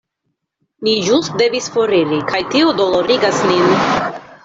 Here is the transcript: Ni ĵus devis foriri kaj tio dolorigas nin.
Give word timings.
Ni 0.87 0.95
ĵus 1.09 1.29
devis 1.43 1.69
foriri 1.77 2.19
kaj 2.33 2.43
tio 2.57 2.75
dolorigas 2.83 3.47
nin. 3.55 3.75